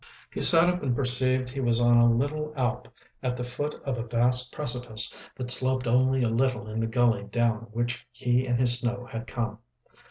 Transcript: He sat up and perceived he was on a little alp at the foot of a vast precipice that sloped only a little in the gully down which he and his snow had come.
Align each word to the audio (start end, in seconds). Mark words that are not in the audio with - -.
He 0.31 0.41
sat 0.41 0.67
up 0.67 0.81
and 0.81 0.95
perceived 0.95 1.51
he 1.51 1.59
was 1.59 1.79
on 1.79 1.95
a 1.97 2.11
little 2.11 2.51
alp 2.57 2.87
at 3.21 3.37
the 3.37 3.43
foot 3.43 3.75
of 3.85 3.99
a 3.99 4.03
vast 4.07 4.51
precipice 4.51 5.29
that 5.35 5.51
sloped 5.51 5.85
only 5.85 6.23
a 6.23 6.27
little 6.29 6.67
in 6.67 6.79
the 6.79 6.87
gully 6.87 7.25
down 7.25 7.67
which 7.71 8.03
he 8.11 8.47
and 8.47 8.59
his 8.59 8.79
snow 8.79 9.05
had 9.11 9.27
come. 9.27 9.59